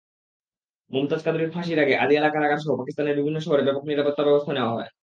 [0.91, 4.89] মুমতাজ কাদরির ফাঁসির আগে আদিয়ালা কারাগারসহ পাকিস্তানের বিভিন্ন শহরে ব্যাপক নিরাপত্তাব্যবস্থা নেওয়া হয়।